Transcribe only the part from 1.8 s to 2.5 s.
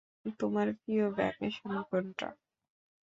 কোনটা?